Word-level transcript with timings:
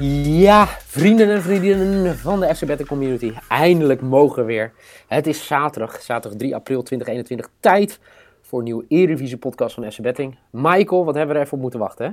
Ja, 0.00 0.66
vrienden 0.66 1.30
en 1.30 1.42
vriendinnen 1.42 2.18
van 2.18 2.40
de 2.40 2.54
FC 2.54 2.66
Betting 2.66 2.88
Community. 2.88 3.32
Eindelijk 3.48 4.00
mogen 4.00 4.36
we 4.36 4.52
weer. 4.52 4.72
Het 5.08 5.26
is 5.26 5.46
zaterdag, 5.46 6.02
zaterdag 6.02 6.38
3 6.38 6.54
april 6.54 6.82
2021. 6.82 7.48
Tijd 7.60 7.98
voor 8.42 8.58
een 8.58 8.64
nieuwe 8.64 8.84
Eredivisie 8.88 9.36
podcast 9.36 9.74
van 9.74 9.92
FC 9.92 10.00
Betting. 10.00 10.36
Michael, 10.50 11.04
wat 11.04 11.14
hebben 11.14 11.34
we 11.34 11.40
er 11.40 11.46
even 11.46 11.56
op 11.56 11.62
moeten 11.62 11.80
wachten, 11.80 12.06
hè? 12.06 12.12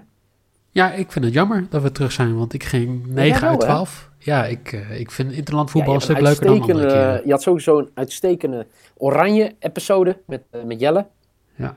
Ja, 0.72 0.92
ik 0.92 1.12
vind 1.12 1.26
het 1.26 1.34
jammer 1.34 1.66
dat 1.70 1.82
we 1.82 1.92
terug 1.92 2.12
zijn, 2.12 2.38
want 2.38 2.54
ik 2.54 2.64
ging 2.64 3.08
9 3.08 3.42
wel, 3.42 3.50
uit 3.50 3.62
hè? 3.62 3.68
12. 3.68 4.10
Ja, 4.18 4.46
ik, 4.46 4.72
eh, 4.72 5.00
ik 5.00 5.12
vind 5.12 5.32
interland 5.32 5.72
voetbal 5.72 5.94
Ja, 5.94 5.96
een 5.96 6.06
stuk 6.06 6.20
leuker 6.20 6.46
dan 6.46 6.62
andere 6.62 6.88
keren. 6.88 7.22
Je 7.26 7.32
had 7.32 7.42
sowieso 7.42 7.80
een 7.80 7.90
uitstekende 7.94 8.68
oranje 8.98 9.56
episode 9.60 10.22
met, 10.26 10.44
eh, 10.52 10.64
met 10.64 10.80
Jelle. 10.80 11.08
Ja. 11.56 11.76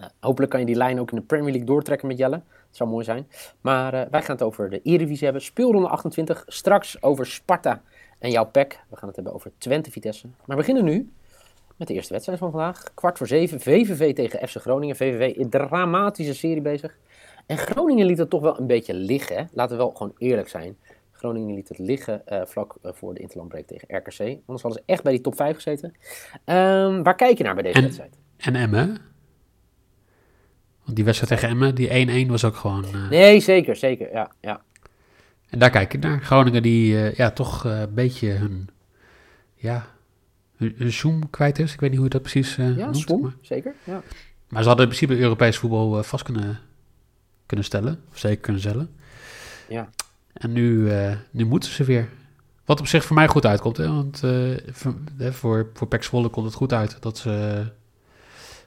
Eh, 0.00 0.04
hopelijk 0.20 0.50
kan 0.50 0.60
je 0.60 0.66
die 0.66 0.74
lijn 0.76 1.00
ook 1.00 1.10
in 1.10 1.16
de 1.16 1.22
Premier 1.22 1.48
League 1.50 1.66
doortrekken 1.66 2.08
met 2.08 2.18
Jelle. 2.18 2.36
Dat 2.36 2.76
zou 2.76 2.90
mooi 2.90 3.04
zijn. 3.04 3.28
Maar 3.60 3.94
eh, 3.94 4.10
wij 4.10 4.22
gaan 4.22 4.34
het 4.34 4.44
over 4.44 4.70
de 4.70 4.82
Eredivisie 4.82 5.24
hebben. 5.24 5.42
Speelronde 5.42 5.88
28. 5.88 6.44
Straks 6.46 7.02
over 7.02 7.26
Sparta 7.26 7.82
en 8.18 8.30
jouw 8.30 8.44
PEC. 8.44 8.80
We 8.88 8.96
gaan 8.96 9.06
het 9.06 9.16
hebben 9.16 9.34
over 9.34 9.50
Twente 9.58 9.90
Vitesse. 9.90 10.26
Maar 10.26 10.44
we 10.46 10.54
beginnen 10.56 10.84
nu 10.84 11.12
met 11.76 11.88
de 11.88 11.94
eerste 11.94 12.12
wedstrijd 12.12 12.38
van 12.38 12.50
vandaag. 12.50 12.82
Kwart 12.94 13.18
voor 13.18 13.26
zeven. 13.26 13.60
VVV 13.60 14.14
tegen 14.14 14.48
FC 14.48 14.56
Groningen. 14.56 14.96
VVV 14.96 15.36
in 15.36 15.50
dramatische 15.50 16.34
serie 16.34 16.60
bezig. 16.62 16.98
En 17.46 17.58
Groningen 17.58 18.06
liet 18.06 18.18
het 18.18 18.30
toch 18.30 18.40
wel 18.42 18.58
een 18.60 18.66
beetje 18.66 18.94
liggen. 18.94 19.36
Hè? 19.36 19.44
Laten 19.52 19.76
we 19.76 19.82
wel 19.82 19.92
gewoon 19.92 20.14
eerlijk 20.18 20.48
zijn. 20.48 20.76
Groningen 21.12 21.54
liet 21.54 21.68
het 21.68 21.78
liggen 21.78 22.26
eh, 22.26 22.40
vlak 22.46 22.74
voor 22.82 23.14
de 23.14 23.20
interlandbreek 23.20 23.66
tegen 23.66 23.96
RKC. 23.96 24.20
Anders 24.20 24.62
hadden 24.62 24.72
ze 24.72 24.82
echt 24.86 25.02
bij 25.02 25.12
die 25.12 25.20
top 25.20 25.36
5 25.36 25.54
gezeten. 25.54 25.94
Ehm, 26.44 27.02
waar 27.02 27.14
kijk 27.14 27.38
je 27.38 27.44
naar 27.44 27.54
bij 27.54 27.62
deze 27.62 27.76
En- 27.76 27.82
wedstrijd? 27.82 28.18
En 28.36 28.54
Emmen. 28.54 28.96
Want 30.88 31.00
die 31.00 31.04
wedstrijd 31.06 31.40
tegen 31.40 31.48
Emmen, 31.54 31.74
die 31.74 32.24
1-1 32.26 32.28
was 32.30 32.44
ook 32.44 32.56
gewoon... 32.56 32.84
eh, 32.84 33.08
Nee, 33.10 33.40
zeker, 33.40 33.76
zeker. 33.76 34.12
Ja, 34.12 34.30
ja. 34.40 34.60
En 35.48 35.58
daar 35.58 35.70
kijk 35.70 35.94
ik 35.94 36.00
naar. 36.02 36.20
Groningen 36.22 36.62
die 36.62 36.96
eh, 37.02 37.14
ja, 37.14 37.30
toch 37.30 37.66
eh, 37.66 37.80
een 37.80 37.94
beetje 37.94 38.28
hun... 38.30 38.68
Ja, 39.54 39.86
hun, 40.56 40.74
hun 40.76 40.92
zoom 40.92 41.30
kwijt 41.30 41.58
is. 41.58 41.72
Ik 41.72 41.80
weet 41.80 41.90
niet 41.90 41.98
hoe 41.98 42.08
je 42.08 42.12
dat 42.14 42.22
precies 42.22 42.54
ja 42.56 42.68
noemt. 42.68 42.96
Swom, 42.96 43.20
Maar, 43.20 43.32
zeker. 43.40 43.74
Ja. 43.84 44.02
maar 44.48 44.62
ze 44.62 44.68
hadden 44.68 44.86
in 44.86 44.92
principe 44.94 45.20
Europees 45.22 45.56
voetbal 45.58 46.02
vast 46.02 46.24
kunnen, 46.24 46.58
kunnen 47.46 47.64
stellen. 47.66 48.00
Of 48.12 48.18
zeker 48.18 48.40
kunnen 48.40 48.60
stellen. 48.62 48.90
Ja. 49.68 49.88
En 50.32 50.52
nu, 50.52 50.90
nu 51.30 51.44
moeten 51.44 51.70
ze 51.70 51.84
weer. 51.84 52.08
Wat 52.64 52.80
op 52.80 52.86
zich 52.86 53.04
voor 53.04 53.16
mij 53.16 53.28
goed 53.28 53.46
uitkomt. 53.46 53.76
Hè? 53.76 53.88
Want 53.88 54.18
voor, 54.70 54.94
hè, 55.16 55.32
voor, 55.32 55.70
voor 55.74 55.86
Pek 55.88 56.02
Zwolle 56.02 56.28
komt 56.28 56.46
het 56.46 56.54
goed 56.54 56.72
uit 56.72 56.96
dat 57.00 57.18
ze 57.18 57.64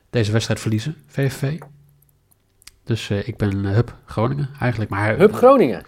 deze 0.09 0.31
wedstrijd 0.31 0.59
verliezen. 0.59 0.95
VVV. 1.07 1.57
Dus 2.83 3.09
eh, 3.09 3.27
ik 3.27 3.37
ben 3.37 3.65
eh, 3.65 3.73
Hup 3.73 3.95
Groningen 4.05 4.49
eigenlijk. 4.59 4.91
Maar, 4.91 5.17
Hup 5.17 5.33
Groningen. 5.33 5.83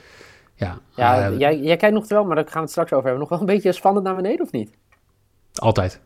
Ja, 0.56 0.78
Ja, 0.96 1.30
eh, 1.30 1.40
jij, 1.40 1.60
jij 1.60 1.78
kijkt 1.78 1.96
nog 1.96 2.08
wel, 2.08 2.24
maar 2.24 2.36
daar 2.36 2.44
gaan 2.46 2.54
we 2.54 2.60
het 2.60 2.70
straks 2.70 2.92
over 2.92 3.04
hebben. 3.04 3.20
Nog 3.20 3.30
wel 3.30 3.40
een 3.40 3.46
beetje 3.46 3.72
spannend 3.72 4.06
naar 4.06 4.16
beneden, 4.16 4.46
of 4.46 4.52
niet? 4.52 4.72
altijd. 5.54 6.00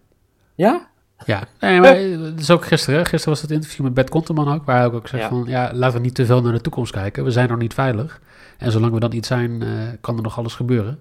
Ja? 0.56 0.88
Ja, 1.26 1.44
nee, 1.60 1.80
maar 1.80 1.96
het 1.98 2.40
is 2.40 2.52
ook 2.52 2.66
gisteren. 2.66 3.00
hè. 3.00 3.06
Gisteren 3.06 3.30
was 3.34 3.42
het 3.42 3.52
interview 3.52 3.84
met 3.86 3.94
Bert 3.94 4.10
Konteman 4.10 4.54
ook. 4.54 4.66
Waar 4.66 4.86
ik 4.86 4.94
ook 4.94 5.08
zeg 5.08 5.20
Ja. 5.22 5.30
van, 5.30 5.46
ja, 5.48 5.72
laten 5.74 5.98
we 5.98 6.04
niet 6.04 6.16
te 6.16 6.26
veel 6.26 6.42
naar 6.42 6.54
de 6.54 6.62
toekomst 6.62 6.92
kijken. 6.92 7.24
We 7.24 7.32
zijn 7.32 7.50
nog 7.50 7.58
niet 7.58 7.74
veilig. 7.74 8.22
En 8.58 8.72
zolang 8.72 8.94
we 8.94 9.00
dat 9.00 9.12
niet 9.12 9.26
zijn, 9.26 9.62
eh, 9.62 9.70
kan 10.02 10.16
er 10.18 10.22
nog 10.24 10.38
alles 10.38 10.54
gebeuren. 10.56 11.00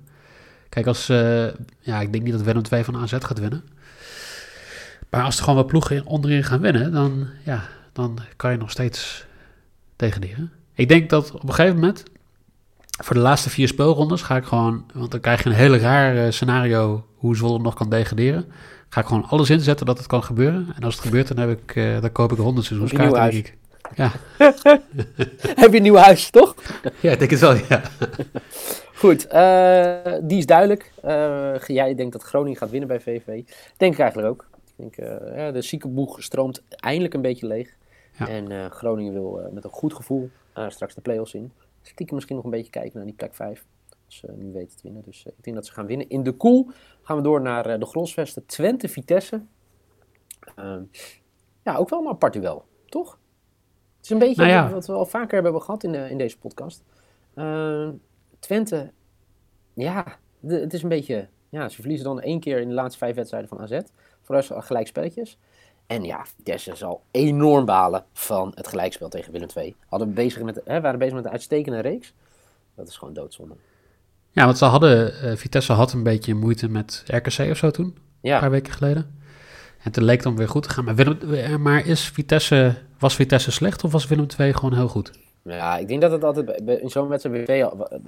Kijk, 0.69 0.87
als, 0.87 1.09
eh, 1.09 1.44
ja, 1.81 2.00
ik 2.00 2.12
denk 2.12 2.25
niet 2.25 2.32
dat 2.32 2.43
Willem 2.43 2.62
2 2.62 2.84
van 2.84 2.97
AZ 2.97 3.12
gaat 3.21 3.38
winnen. 3.38 3.65
Maar 5.11 5.22
als 5.22 5.37
er 5.37 5.41
gewoon 5.43 5.59
wat 5.59 5.66
ploegen 5.66 5.97
in- 5.97 6.06
onderin 6.06 6.44
gaan 6.44 6.61
winnen, 6.61 6.93
dan, 6.93 7.27
ja, 7.44 7.62
dan 7.93 8.19
kan 8.37 8.50
je 8.50 8.56
nog 8.56 8.71
steeds 8.71 9.25
tegenderen. 9.97 10.53
Ik 10.75 10.89
denk 10.89 11.11
dat 11.11 11.33
op 11.33 11.43
een 11.43 11.55
gegeven 11.55 11.75
moment, 11.75 12.03
voor 13.05 13.15
de 13.15 13.23
laatste 13.23 13.51
vier 13.51 13.69
speelrondes, 13.69 14.23
ga 14.23 14.37
ik 14.37 14.45
gewoon, 14.45 14.84
want 14.95 15.11
dan 15.11 15.21
krijg 15.21 15.43
je 15.43 15.49
een 15.49 15.55
hele 15.55 15.79
raar 15.79 16.17
eh, 16.17 16.31
scenario 16.31 17.07
hoe 17.17 17.37
Zwolle 17.37 17.59
nog 17.59 17.75
kan 17.75 17.91
degraderen. 17.91 18.53
Ga 18.89 19.01
ik 19.01 19.06
gewoon 19.06 19.27
alles 19.29 19.51
inzetten 19.51 19.87
dat 19.87 19.99
het 19.99 20.06
kan 20.06 20.23
gebeuren. 20.23 20.67
En 20.77 20.83
als 20.83 20.95
het 20.95 21.05
gebeurt, 21.05 21.29
dan, 21.29 21.37
heb 21.49 21.59
ik, 21.61 21.77
eh, 21.77 22.01
dan 22.01 22.12
koop 22.12 22.33
ik 22.33 22.39
100 22.39 22.69
Heb 22.69 22.79
je 22.79 22.83
een 22.83 22.89
seizoenskaarten, 22.89 23.31
denk 23.31 23.47
ik. 23.47 23.56
Ja. 23.95 24.12
Heb 25.62 25.71
je 25.71 25.77
een 25.77 25.83
nieuw 25.83 25.97
huis, 25.97 26.31
toch? 26.31 26.55
ja, 27.01 27.12
ik 27.12 27.19
denk 27.19 27.31
het 27.31 27.41
wel, 27.41 27.55
ja. 27.69 27.83
Goed, 28.95 29.27
eh, 29.27 30.12
die 30.23 30.39
is 30.39 30.47
duidelijk. 30.47 30.93
Jij 31.67 31.95
denkt 31.95 32.12
dat 32.12 32.23
Groningen 32.23 32.59
gaat 32.59 32.71
winnen 32.71 32.89
bij 32.89 33.01
VV. 33.01 33.43
Denk 33.77 33.93
ik 33.93 33.99
eigenlijk 33.99 34.29
ook. 34.29 34.47
Ik 34.77 34.97
denk, 34.97 35.11
ja, 35.37 35.51
de 35.51 35.62
ziekenboeg 35.62 36.23
stroomt 36.23 36.62
eindelijk 36.69 37.15
een 37.15 37.23
beetje 37.23 37.47
leeg. 37.47 37.77
Ja. 38.19 38.28
En 38.28 38.50
eh, 38.53 38.71
Groningen 38.71 39.12
wil 39.12 39.41
eh, 39.41 39.53
met 39.53 39.65
een 39.65 39.71
goed 39.71 39.94
gevoel 39.94 40.31
eh, 40.53 40.69
straks 40.69 40.94
de 40.94 41.00
play-offs 41.00 41.34
in. 41.34 41.53
Stiekem 41.82 42.15
misschien 42.15 42.37
nog 42.37 42.44
een 42.44 42.50
beetje 42.50 42.71
kijken 42.71 42.93
naar 42.97 43.04
die 43.06 43.15
plek 43.15 43.34
5. 43.34 43.66
Als 44.06 44.16
ze 44.16 44.32
nu 44.37 44.53
weten 44.53 44.77
te 44.77 44.82
winnen. 44.82 45.03
Dus 45.04 45.25
ik 45.27 45.44
denk 45.44 45.56
dat 45.56 45.66
ze 45.66 45.72
gaan 45.72 45.87
winnen. 45.87 46.09
In 46.09 46.22
de 46.22 46.32
koel 46.32 46.71
gaan 47.03 47.16
we 47.16 47.22
door 47.22 47.41
naar 47.41 47.78
de 47.78 47.87
gronsvesten 47.87 48.47
Twente-Vitesse. 48.47 49.43
Ehm, 50.56 50.82
ja, 51.62 51.76
ook 51.76 51.88
wel 51.88 52.00
een 52.00 52.09
apart 52.09 52.32
duel, 52.32 52.65
toch? 52.87 53.19
Het 53.97 54.05
is 54.05 54.10
een 54.10 54.19
beetje 54.19 54.43
Nou 54.43 54.49
ja. 54.55 54.71
wat 54.71 54.87
we 54.87 54.93
al 54.93 55.06
vaker 55.06 55.43
hebben 55.43 55.62
gehad 55.62 55.84
in, 55.84 55.93
de, 55.93 56.10
in 56.10 56.19
deze 56.19 56.38
podcast. 56.38 56.84
Ehm, 57.34 57.93
Twente, 58.38 58.93
ja, 59.75 60.19
de- 60.41 60.60
het 60.60 60.72
is 60.75 60.82
een 60.82 60.88
beetje... 60.88 61.28
Ja, 61.49 61.69
ze 61.69 61.81
verliezen 61.81 62.06
dan 62.06 62.21
één 62.21 62.41
keer 62.41 62.60
in 62.60 62.69
de 62.69 62.75
laatste 62.75 62.99
vijf 62.99 63.15
wedstrijden 63.15 63.49
van 63.49 63.60
AZ. 63.60 63.81
Voor 64.22 64.43
gelijk 64.43 64.87
spelletjes. 64.87 65.38
En 65.87 66.05
ja, 66.05 66.25
Vitesse 66.37 66.75
zal 66.77 67.03
enorm 67.11 67.65
balen 67.65 68.05
van 68.13 68.53
het 68.55 68.69
gelijkspel 68.69 69.09
tegen 69.09 69.33
Willem 69.33 69.49
II. 69.57 69.75
Hadden 69.89 70.15
bezig 70.15 70.43
met, 70.43 70.61
hè, 70.65 70.81
waren 70.81 70.99
bezig 70.99 71.15
met 71.15 71.25
een 71.25 71.31
uitstekende 71.31 71.81
reeks. 71.81 72.13
Dat 72.75 72.89
is 72.89 72.97
gewoon 72.97 73.15
doodzonde. 73.15 73.55
Ja, 74.31 74.45
want 74.45 74.59
ze 74.59 74.65
hadden, 74.65 75.21
eh, 75.21 75.37
Vitesse 75.37 75.73
had 75.73 75.93
een 75.93 76.03
beetje 76.03 76.35
moeite 76.35 76.69
met 76.69 77.03
RKC 77.07 77.51
of 77.51 77.57
zo 77.57 77.71
toen. 77.71 77.97
Een 78.23 78.41
paar 78.41 78.51
weken 78.51 78.73
geleden. 78.73 79.15
En 79.83 79.93
toen 79.93 80.05
leek 80.05 80.15
het 80.15 80.25
dan 80.25 80.37
weer 80.37 80.49
goed 80.49 80.63
te 80.63 80.69
gaan. 80.69 80.85
Maar, 80.85 80.95
Willem, 80.95 81.19
eh, 81.35 81.57
maar 81.57 81.87
is 81.87 82.09
Vitesse, 82.09 82.75
was 82.99 83.15
Vitesse 83.15 83.51
slecht 83.51 83.85
of 83.85 83.93
was 83.93 84.07
Willem 84.07 84.27
II 84.39 84.53
gewoon 84.55 84.75
heel 84.75 84.89
goed? 84.89 85.11
ja 85.43 85.77
ik 85.77 85.89
denk 85.89 86.01
dat 86.01 86.11
het 86.11 86.25
altijd 86.25 86.61
in 86.81 86.91
zo'n 86.91 87.09
wedstrijd 87.09 87.45
twee... 87.45 87.59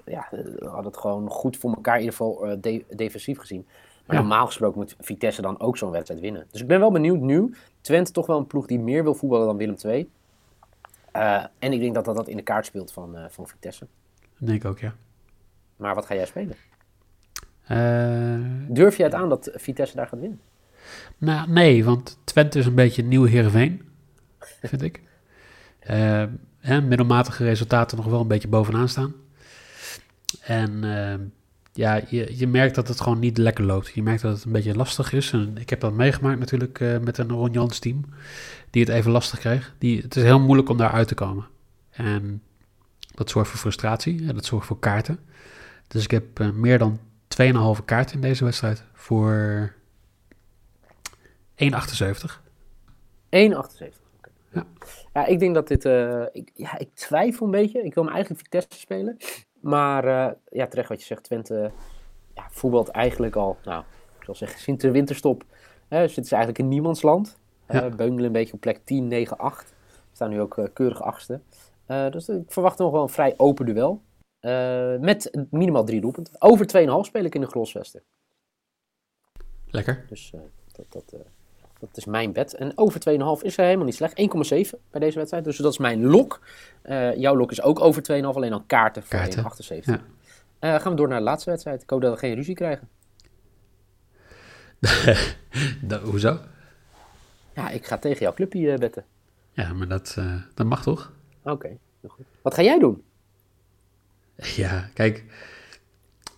Ja, 0.05 0.29
had 0.71 0.85
het 0.85 0.97
gewoon 0.97 1.29
goed 1.31 1.57
voor 1.57 1.71
elkaar, 1.75 1.95
in 1.95 2.01
ieder 2.01 2.17
geval 2.17 2.47
eh, 2.47 2.57
de- 2.61 2.85
defensief 2.97 3.39
gezien. 3.39 3.67
Maar 4.09 4.17
Ja. 4.17 4.23
normaal 4.23 4.47
gesproken 4.47 4.79
moet 4.79 4.97
Vitesse 5.01 5.43
dan 5.43 5.61
ook 5.61 5.77
zo'n 5.77 5.91
wedstrijd 5.91 6.21
winnen. 6.21 6.47
Dus 6.51 6.61
ik 6.61 6.67
ben 6.67 6.81
wel 6.81 6.91
benieuwd 6.93 7.21
nu. 7.21 7.55
Twente 7.81 8.13
toch 8.13 8.27
wel 8.27 8.39
een 8.39 8.47
ploeg 8.47 8.67
die 8.67 8.79
meer 8.79 9.03
wil 9.03 9.15
voetballen 9.15 9.47
dan 9.47 9.57
Willem 9.57 9.77
II. 9.85 10.11
Eh, 11.13 11.45
en 11.59 11.73
ik 11.73 11.81
denk 11.81 11.95
dat 11.95 12.05
dat, 12.05 12.17
dat 12.17 12.29
in 12.29 12.37
de 12.37 12.43
kaart 12.43 12.67
speelt 12.67 12.93
van, 12.93 13.17
eh, 13.17 13.25
van 13.29 13.49
Vitesse. 13.49 13.87
Dat 14.39 14.49
denk 14.49 14.63
ik 14.63 14.69
ook, 14.69 14.79
ja. 14.79 14.95
Maar 15.77 15.95
wat 15.95 16.07
ga 16.07 16.15
jij 16.15 16.27
spelen? 16.27 16.57
Eh, 17.67 18.75
Durf 18.75 18.97
je 18.97 19.03
het 19.03 19.15
aan 19.15 19.29
dat 19.29 19.51
Vitesse 19.55 19.97
daar 19.97 20.07
gaat 20.07 20.21
winnen? 20.21 20.41
nou, 21.19 21.51
nee, 21.51 21.85
want 21.85 22.19
Twente 22.25 22.59
is 22.59 22.67
een 22.67 22.75
beetje 22.75 23.03
een 23.03 23.09
nieuw 23.09 23.25
Heerenveen, 23.25 23.89
vind 24.63 24.83
ik. 24.83 25.03
Hè, 26.59 26.81
middelmatige 26.81 27.45
resultaten 27.45 27.97
nog 27.97 28.07
wel 28.07 28.21
een 28.21 28.29
beetje 28.29 28.49
bovenaan 28.49 28.89
staan. 28.89 29.15
En 30.43 30.85
eh, 30.85 31.15
ja, 31.79 32.01
je, 32.09 32.39
je 32.39 32.47
merkt 32.47 32.75
dat 32.75 32.89
het 32.89 33.01
gewoon 33.01 33.19
niet 33.19 33.39
lekker 33.39 33.65
loopt. 33.65 33.89
Je 33.89 34.03
merkt 34.03 34.23
dat 34.23 34.35
het 34.35 34.45
een 34.45 34.53
beetje 34.53 34.75
lastig 34.75 35.13
is. 35.13 35.33
En 35.33 35.57
ik 35.59 35.71
heb 35.71 35.81
dat 35.81 35.93
meegemaakt 35.93 36.39
natuurlijk 36.39 36.81
eh, 36.81 36.99
met 36.99 37.19
een 37.19 37.31
Ron 37.31 37.51
Jans 37.51 37.79
team, 37.79 38.05
die 38.71 38.85
het 38.85 38.93
even 38.93 39.11
lastig 39.11 39.39
kreeg. 39.39 39.75
Die, 39.79 40.01
het 40.01 40.17
is 40.17 40.23
heel 40.23 40.41
moeilijk 40.41 40.69
om 40.69 40.77
daar 40.77 40.91
uit 40.91 41.09
te 41.09 41.15
komen. 41.15 41.47
En 41.91 42.43
dat 43.15 43.31
zorgt 43.31 43.51
voor 43.51 43.59
frustratie 43.59 44.27
en 44.29 44.35
dat 44.35 44.45
zorgt 44.45 44.67
voor 44.67 44.79
kaarten. 44.79 45.19
Dus 45.89 46.05
ik 46.05 46.11
heb 46.11 46.41
eh, 46.41 46.51
meer 46.51 46.79
dan 46.79 46.99
2,5 47.79 47.85
kaarten 47.85 48.15
in 48.15 48.21
deze 48.21 48.45
wedstrijd 48.45 48.85
voor 48.93 49.73
1,78. 51.55 51.67
1,78. 51.67 51.71
Oké. 53.57 53.91
Ja. 54.53 54.67
ja, 55.13 55.27
ik 55.27 55.39
denk 55.39 55.55
dat 55.55 55.69
dit... 55.69 55.85
eh, 55.85 56.23
ik, 56.33 56.51
ja, 56.55 56.79
ik 56.79 56.95
twijfel 56.95 57.47
een 57.47 57.53
beetje. 57.53 57.85
Ik 57.85 57.95
wil 57.95 58.05
hem 58.05 58.13
eigenlijk 58.13 58.43
Vitesse 58.43 58.81
spelen. 58.81 59.17
Maar 59.61 60.05
eh, 60.05 60.35
ja, 60.49 60.67
terecht 60.67 60.89
wat 60.89 61.01
je 61.01 61.07
zegt. 61.07 61.23
Twente 61.23 61.71
ja, 62.35 62.47
voetbalt 62.51 62.89
eigenlijk 62.89 63.37
al, 63.37 63.57
nou, 63.65 63.85
ik 64.19 64.25
zal 64.25 64.35
zeggen, 64.35 64.61
sinds 64.61 64.83
de 64.83 64.91
winterstop 64.91 65.45
Uh, 65.89 66.01
dus 66.01 66.17
het 66.17 66.25
is 66.25 66.33
eigenlijk 66.33 66.63
een 66.63 66.69
niemandsland. 66.69 67.39
Uh, 67.69 67.81
Ja. 67.81 67.89
Beungelen 67.89 68.25
een 68.25 68.33
beetje 68.33 68.53
op 68.53 68.61
plek 68.61 68.81
10, 68.85 69.09
9, 69.09 69.39
8. 69.39 69.75
We 69.89 70.25
staan 70.25 70.31
nu 70.31 70.41
ook 70.41 70.59
eh, 70.59 70.65
keurig 70.73 71.03
achtste. 71.03 71.41
Eh, 71.87 72.11
dus 72.11 72.29
ik 72.29 72.53
verwacht 72.53 72.79
nog 72.79 72.93
wel 72.93 73.03
een 73.03 73.09
vrij 73.09 73.35
open 73.37 73.67
duel. 73.67 74.03
Met 75.01 75.47
minimaal 75.51 75.85
drie 75.85 76.01
doelpunten. 76.01 76.35
Over 76.39 76.67
2,5 76.67 77.07
speel 77.07 77.25
ik 77.25 77.35
in 77.35 77.41
de 77.41 77.47
Grosvesten. 77.47 78.03
Lekker. 79.67 80.05
Dus 80.09 80.33
dat, 80.73 80.93
dat, 80.93 81.15
dat 81.79 81.97
is 81.97 82.05
mijn 82.05 82.33
bet. 82.33 82.55
En 82.55 82.73
over 82.75 83.01
2,5 83.01 83.45
is 83.45 83.57
er 83.59 83.65
helemaal 83.65 83.85
niet 83.85 83.95
slecht. 83.95 84.21
1,7 84.73 84.79
bij 84.91 85.01
deze 85.01 85.19
wedstrijd. 85.19 85.45
Dus 85.45 85.57
dat 85.57 85.73
is 85.73 85.79
mijn 85.79 86.07
lok. 86.07 86.41
Eh, 86.83 87.17
jouw 87.17 87.37
lok 87.37 87.51
is 87.51 87.63
ook 87.63 87.81
over 87.81 88.03
2,5. 88.03 88.37
Alleen 88.37 88.51
dan 88.51 88.67
kaarten 88.67 89.03
voor 89.03 89.19
Kaarten, 89.19 89.43
1,78. 89.43 89.85
ja. 89.85 90.01
Eh, 90.59 90.81
gaan 90.81 90.91
we 90.91 90.97
door 90.97 91.09
naar 91.09 91.19
de 91.19 91.25
laatste 91.25 91.51
wedstrijd. 91.51 91.83
Ik 91.83 91.91
hoop 91.91 92.01
dat 92.01 92.13
we 92.13 92.19
geen 92.19 92.35
ruzie 92.35 92.55
krijgen. 92.55 92.89
Hoezo? 96.11 96.39
Ja, 97.55 97.71
ik 97.71 97.87
ga 97.87 97.99
tegen 97.99 98.21
jouw 98.21 98.35
clubje 98.35 98.73
eh, 98.73 98.79
betten. 98.79 99.05
Ja, 99.53 99.73
maar 99.73 99.89
dat, 99.89 100.17
dat 100.55 100.67
mag 100.67 100.83
toch? 100.83 101.13
Oké, 101.43 101.69
heel 102.01 102.11
goed. 102.11 102.25
Wat 102.43 102.55
ga 102.55 102.63
jij 102.63 102.79
doen? 102.79 103.03
Ja, 104.37 104.91
kijk. 104.95 105.25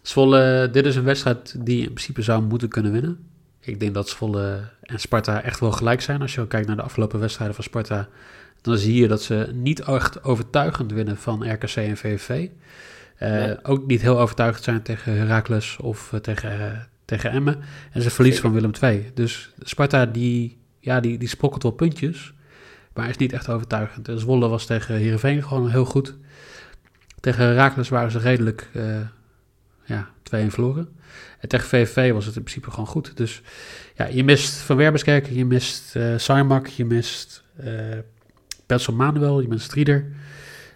Zwolle, 0.03 0.69
dit 0.73 0.87
is 0.87 0.97
een 0.97 1.05
wedstrijd 1.05 1.65
die 1.65 1.77
je 1.77 1.83
in 1.83 1.93
principe 1.93 2.23
zou 2.23 2.43
moeten 2.43 2.69
kunnen 2.69 2.93
winnen. 2.93 3.30
Ik 3.61 3.81
denk 3.81 3.95
dat 3.95 4.09
Zwolle 4.09 4.61
en 4.83 5.01
Sparta 5.01 5.43
echt 5.43 5.61
wel 5.61 5.73
gelijk 5.73 6.01
zijn. 6.01 6.21
Als 6.21 6.35
je 6.35 6.47
kijkt 6.47 6.67
naar 6.67 6.77
de 6.77 6.83
afgelopen 6.83 7.21
wedstrijden 7.21 7.55
van 7.55 7.65
Sparta, 7.65 8.09
dan 8.61 8.79
zie 8.79 8.95
je 8.95 9.09
dat 9.09 9.23
ze 9.23 9.51
niet 9.53 9.81
echt 9.81 10.25
overtuigend 10.25 10.93
winnen 10.93 11.17
van 11.17 11.53
RKC 11.53 11.77
en 11.77 11.97
VVV. 11.97 12.49
Eh, 13.17 13.31
Nee. 13.31 13.65
Ook 13.65 13.87
niet 13.87 14.01
heel 14.01 14.21
overtuigend 14.21 14.65
zijn 14.65 14.83
tegen 14.83 15.17
Heracles 15.17 15.77
of 15.77 16.13
eh, 16.13 16.21
tegen, 16.21 16.89
tegen 17.05 17.31
Emmen. 17.31 17.59
En 17.93 18.03
ze 18.03 18.11
verliezen 18.11 18.43
van 18.43 18.53
Willem 18.53 18.73
II. 18.83 19.11
Dus 19.15 19.53
Sparta 19.59 20.07
die, 20.07 20.59
ja, 20.79 21.01
die, 21.01 21.19
die 21.19 21.29
sprokkelt 21.29 21.63
wel 21.63 21.73
puntjes, 21.73 22.33
maar 22.95 23.09
is 23.09 23.17
niet 23.17 23.33
echt 23.33 23.49
overtuigend. 23.49 24.09
En 24.09 24.19
Zwolle 24.19 24.49
was 24.49 24.67
tegen 24.67 24.95
Heerenveen 24.95 25.43
gewoon 25.43 25.71
heel 25.71 25.85
goed. 25.85 26.15
Tegen 27.21 27.45
Heracles 27.45 27.89
waren 27.89 28.11
ze 28.11 28.19
redelijk 28.19 28.71
eh, 28.73 28.85
ja, 29.95 30.09
2-1 30.47 30.47
verloren. 30.47 30.89
En 31.39 31.49
tegen 31.49 31.69
VVV 31.69 32.13
was 32.13 32.27
het 32.27 32.37
in 32.37 32.43
principe 32.43 32.71
gewoon 32.71 32.87
goed. 32.87 33.17
Dus 33.17 33.43
ja, 33.97 34.07
je 34.07 34.25
mist 34.25 34.57
Van 34.57 34.77
Werbeskerken, 34.77 35.35
je 35.35 35.45
mist 35.45 35.97
Sarmak, 36.17 36.67
je 36.67 36.85
mist 36.85 37.45
Petzl 38.67 38.93
Manuel, 38.93 39.41
je 39.41 39.49
mist 39.49 39.65
Strieder. 39.65 40.07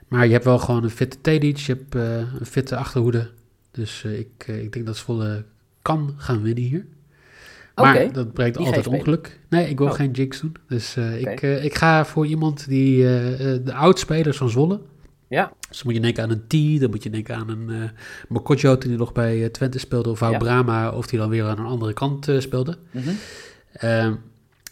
Maar 0.09 0.27
je 0.27 0.33
hebt 0.33 0.45
wel 0.45 0.59
gewoon 0.59 0.85
een 0.85 0.91
fitte 0.91 1.21
Tedic, 1.21 1.57
je 1.57 1.73
hebt 1.73 1.95
eh, 1.95 2.17
een 2.41 2.47
fitte 2.47 2.77
achterhoede. 2.77 3.31
Dus 3.71 4.05
ik, 4.05 4.47
ik 4.47 4.73
denk 4.73 4.87
dat 4.87 4.97
Zwolle 4.97 5.45
kan 5.83 6.15
gaan 6.17 6.43
winnen 6.43 6.65
hier. 6.65 6.87
Maar 7.75 8.13
dat 8.13 8.33
brengt 8.33 8.57
altijd 8.57 8.87
ongeluk. 8.87 9.41
Nee, 9.49 9.69
ik 9.69 9.79
wil 9.79 9.87
Oh. 9.87 9.93
geen 9.93 10.11
jinx 10.11 10.41
doen. 10.41 10.57
Dus 10.69 10.97
ik, 10.97 11.43
ik 11.43 11.75
ga 11.75 12.05
voor 12.05 12.27
iemand 12.27 12.69
die 12.69 13.03
eh, 13.03 13.59
de 13.65 13.75
oudspelers 13.75 14.37
van 14.37 14.51
Zwolle. 14.51 14.81
Ja, 15.35 15.53
Dus 15.69 15.77
dan 15.77 15.87
moet 15.87 15.95
je 15.95 16.01
denken 16.01 16.23
aan 16.23 16.31
een 16.31 16.47
T, 16.77 16.81
dan 16.81 16.91
moet 16.91 17.03
je 17.03 17.11
denken 17.11 17.35
aan 17.37 17.49
een 17.49 17.69
uh, 17.71 17.83
Mokotjo 18.29 18.79
die 18.79 18.97
nog 18.97 19.13
bij 19.13 19.43
eh, 19.43 19.51
Twente 19.51 19.79
speelde, 19.79 20.11
of 20.11 20.21
Ja. 20.21 20.39
Brama, 20.39 20.91
of 20.91 21.07
die 21.07 21.19
dan 21.19 21.29
weer 21.29 21.45
aan 21.45 21.59
een 21.59 21.65
andere 21.67 21.93
kant 21.93 22.29
eh, 22.29 22.41
speelde. 22.41 22.77
Mhm. 22.91 23.09
Ehm, 23.73 24.15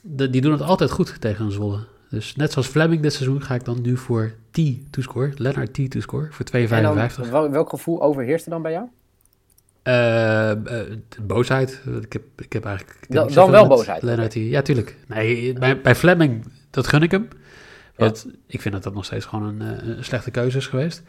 de- 0.03 0.31
die 0.31 0.41
doen 0.41 0.53
het 0.53 0.63
altijd 0.63 0.91
goed 0.91 1.21
tegen 1.21 1.45
een 1.45 1.51
Zwolle. 1.53 1.79
Dus 2.11 2.37
net 2.37 2.53
zoals 2.53 2.69
Fleming 2.69 3.03
dit 3.03 3.13
seizoen 3.13 3.43
ga 3.43 3.55
ik 3.55 3.65
dan 3.65 3.81
nu 3.83 3.97
voor 3.97 4.33
T 4.51 4.61
to-score, 4.91 5.33
Lennart 5.37 5.75
T 5.75 5.91
to-score, 5.91 6.27
voor 6.31 6.45
2,55. 6.45 6.71
en 6.71 6.83
dan, 6.83 7.31
wel- 7.31 7.51
welk 7.51 7.69
gevoel 7.69 8.03
overheerst 8.03 8.45
er 8.45 8.51
dan 8.51 8.63
bij 8.63 8.73
jou? 8.73 8.87
Boosheid. 11.23 11.81
Ik 12.03 12.13
heb, 12.13 12.23
ik 12.37 12.53
heb 12.53 12.65
eigenlijk. 12.65 12.97
ik 13.09 13.15
heb 13.15 13.33
Dan- 13.33 13.51
wel 13.51 13.67
boosheid, 13.67 14.03
Lennart. 14.03 14.35
Ja, 14.35 14.63
tuurlijk. 14.63 14.97
Nee, 15.07 15.53
bij, 15.53 15.81
bij 15.81 15.95
Fleming, 15.95 16.45
dat 16.71 16.87
gun 16.87 17.03
ik 17.03 17.11
hem. 17.11 17.29
Ik 18.47 18.61
vind 18.61 18.75
dat 18.75 18.83
dat 18.83 18.95
nog 18.95 19.05
steeds 19.05 19.25
gewoon 19.25 19.61
een, 19.61 19.81
eh, 19.81 19.89
een 19.89 20.05
slechte 20.05 20.31
keuze 20.31 20.57
is 20.57 20.67
geweest. 20.67 21.03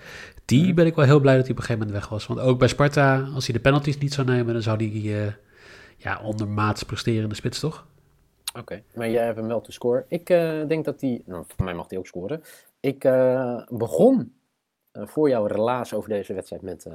Die 0.46 0.74
ben 0.74 0.86
ik 0.86 0.96
wel 0.96 1.06
heel 1.06 1.20
blij 1.20 1.36
dat 1.36 1.44
hij 1.44 1.52
op 1.52 1.58
een 1.58 1.66
gegeven 1.66 1.88
moment 1.88 2.02
weg 2.02 2.10
was. 2.10 2.28
Want 2.28 2.40
ook 2.40 2.60
bij 2.60 2.68
Sparta, 2.68 3.30
als 3.34 3.46
hij 3.46 3.56
de 3.56 3.62
penalties 3.62 3.98
niet 3.98 4.14
zou 4.14 4.28
nemen, 4.28 4.54
dan 4.54 4.64
zou 4.64 4.78
hij 4.78 5.26
eh 5.26 5.34
ja, 5.98 6.22
ondermaats 6.24 6.84
presteren 6.84 7.24
in 7.24 7.30
de 7.30 7.36
spits, 7.36 7.60
toch? 7.60 7.88
Oké, 8.60 8.84
maar 8.94 9.10
jij 9.10 9.26
hebt 9.26 9.38
hem 9.38 9.48
wel 9.48 9.62
te 9.62 9.72
scoren. 9.72 10.06
Ik 10.08 10.30
eh, 10.30 10.68
denk 10.68 10.86
dat 10.86 11.02
hij, 11.02 11.22
nou, 11.26 11.44
voor 11.48 11.66
mij 11.66 11.74
mag 11.74 11.90
hij 11.90 11.98
ook 11.98 12.08
scoren. 12.08 12.44
Ik 12.80 13.00
begon 13.70 14.34
voor 14.94 15.30
jouw 15.30 15.46
relaas 15.46 15.94
over 15.94 16.10
deze 16.10 16.34
wedstrijd 16.34 16.62
met 16.62 16.88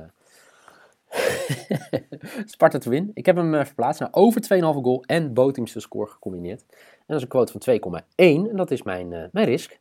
Sparta 2.53 2.79
te 2.79 2.91
win. 2.91 3.11
Ik 3.15 3.27
heb 3.27 3.37
hem 3.37 3.67
verplaatst 3.67 4.01
naar 4.01 4.09
over 4.13 4.43
2,5 4.43 4.59
goal 4.59 5.05
en 5.07 5.35
te 5.35 5.81
score 5.81 6.11
gecombineerd. 6.11 6.65
En 6.71 7.05
dat 7.07 7.17
is 7.17 7.23
een 7.23 7.29
quote 7.29 7.53
van 7.59 8.01
2,1 8.01 8.05
en 8.15 8.57
dat 8.57 8.71
is 8.71 8.83
mijn, 8.83 9.09
mijn 9.33 9.47
risk. 9.47 9.79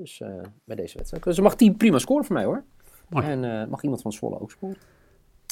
Dus 0.00 0.20
eh, 0.20 0.40
bij 0.64 0.76
deze 0.76 0.96
wedstrijd. 0.96 1.24
Dus 1.24 1.40
mag 1.40 1.56
die 1.56 1.74
prima 1.74 1.98
scoren 1.98 2.24
voor 2.24 2.34
mij 2.34 2.44
hoor. 2.44 2.64
Mooi. 3.08 3.26
En 3.26 3.44
eh, 3.44 3.68
mag 3.68 3.82
iemand 3.82 4.02
van 4.02 4.12
Zwolle 4.12 4.40
ook 4.40 4.50
scoren. 4.50 4.76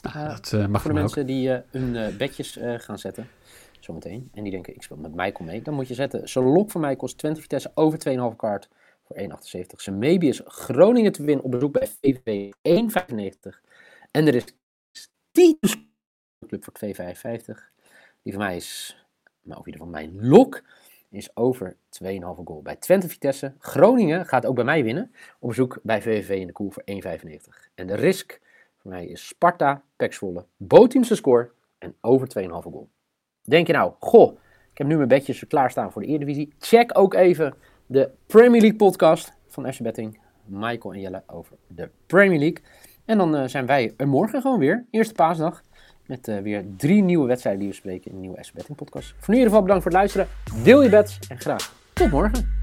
Nou, 0.02 0.28
dat 0.28 0.52
eh, 0.52 0.58
mag 0.58 0.70
Voor 0.70 0.80
voor 0.80 0.90
de 0.90 0.96
ook. 0.96 1.02
mensen 1.02 1.26
die 1.26 1.52
eh, 1.52 1.60
hun 1.70 1.96
eh, 1.96 2.16
bedjes 2.16 2.56
eh, 2.56 2.74
gaan 2.78 2.98
zetten, 2.98 3.28
zometeen, 3.80 4.30
en 4.34 4.42
die 4.42 4.52
denken, 4.52 4.74
ik 4.74 4.82
speel 4.82 4.96
met 4.96 5.14
Michael 5.14 5.44
mee, 5.44 5.62
dan 5.62 5.74
moet 5.74 5.88
je 5.88 5.94
zetten, 5.94 6.28
zijn 6.28 6.44
lok 6.44 6.70
van 6.70 6.80
mij 6.80 6.96
kost 6.96 7.18
20 7.18 7.42
Vitesse 7.42 7.70
over 7.74 8.30
2,5 8.32 8.36
kaart 8.36 8.68
voor 9.04 9.16
1,78. 9.16 9.26
Zijn 9.76 9.98
maybe 9.98 10.26
is 10.26 10.40
Groningen 10.44 11.12
te 11.12 11.22
winnen 11.22 11.44
op 11.44 11.50
bezoek 11.50 11.72
bij 11.72 11.88
VVV 12.00 12.52
1,95. 13.56 13.60
En 14.10 14.26
er 14.26 14.34
is 14.34 14.44
10 15.30 15.58
club 16.46 16.64
voor 16.64 16.74
2,55. 16.84 16.92
Die 18.22 18.32
van 18.32 18.42
mij 18.42 18.56
is, 18.56 18.96
maar 19.42 19.58
of 19.58 19.66
in 19.66 19.72
ieder 19.72 19.86
geval 19.86 20.00
mijn 20.02 20.28
lok, 20.28 20.62
is 21.10 21.36
over 21.36 21.76
2,5 22.02 22.08
goal 22.44 22.62
bij 22.62 22.76
Twente 22.76 23.08
Vitesse. 23.08 23.52
Groningen 23.58 24.26
gaat 24.26 24.46
ook 24.46 24.54
bij 24.54 24.64
mij 24.64 24.84
winnen 24.84 25.12
op 25.38 25.48
bezoek 25.48 25.78
bij 25.82 26.02
VVV 26.02 26.40
in 26.40 26.46
de 26.46 26.52
koel 26.52 26.70
voor 26.70 26.82
1,95. 26.90 27.70
En 27.74 27.86
de 27.86 27.94
risk 27.94 28.40
voor 28.76 28.90
mij 28.90 29.06
is 29.06 29.26
Sparta, 29.26 29.82
Pek 29.96 30.12
Zwolle, 30.12 30.44
bootteams 30.56 31.08
te 31.08 31.16
score 31.16 31.50
en 31.78 31.94
over 32.00 32.28
2,5 32.42 32.48
goal. 32.48 32.88
Denk 33.42 33.66
je 33.66 33.72
nou, 33.72 33.92
goh, 33.98 34.38
ik 34.70 34.78
heb 34.78 34.86
nu 34.86 34.96
mijn 34.96 35.08
bedjes 35.08 35.46
klaarstaan 35.46 35.92
voor 35.92 36.02
de 36.02 36.08
Eredivisie. 36.08 36.54
Check 36.58 36.98
ook 36.98 37.14
even 37.14 37.54
de 37.86 38.10
Premier 38.26 38.60
League 38.60 38.78
podcast 38.78 39.32
van 39.46 39.72
FC 39.72 39.82
Betting. 39.82 40.20
Michael 40.44 40.94
en 40.94 41.00
Jelle 41.00 41.22
over 41.26 41.56
de 41.66 41.90
Premier 42.06 42.38
League. 42.38 42.64
En 43.04 43.18
dan 43.18 43.36
eh, 43.36 43.48
zijn 43.48 43.66
wij 43.66 43.94
er 43.96 44.08
morgen 44.08 44.40
gewoon 44.40 44.58
weer, 44.58 44.86
eerste 44.90 45.14
paasdag. 45.14 45.62
Met 46.08 46.28
eh, 46.28 46.38
weer 46.38 46.64
drie 46.76 47.02
nieuwe 47.02 47.26
wedstrijden 47.26 47.60
die 47.60 47.70
we 47.70 47.76
spreken 47.76 48.10
in 48.10 48.16
de 48.16 48.22
nieuwe 48.22 48.44
FC 48.44 48.52
Betting 48.52 48.76
podcast. 48.76 49.08
Voor 49.08 49.34
nu 49.34 49.40
in 49.40 49.46
ieder 49.46 49.48
geval 49.48 49.62
bedankt 49.62 49.82
voor 49.82 49.92
het 49.92 50.00
luisteren. 50.00 50.28
Deel 50.64 50.82
je 50.82 50.88
bets 50.88 51.18
en 51.28 51.38
graag 51.38 51.74
tot 51.92 52.10
morgen. 52.10 52.57